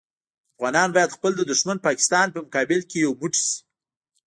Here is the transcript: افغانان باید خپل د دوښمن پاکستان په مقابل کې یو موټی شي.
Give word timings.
افغانان 0.55 0.89
باید 0.95 1.15
خپل 1.17 1.31
د 1.35 1.41
دوښمن 1.49 1.77
پاکستان 1.87 2.27
په 2.31 2.39
مقابل 2.45 2.79
کې 2.89 2.97
یو 3.05 3.11
موټی 3.19 3.41
شي. 3.49 3.57